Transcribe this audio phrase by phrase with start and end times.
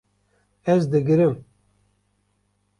[0.73, 1.45] Ez digirim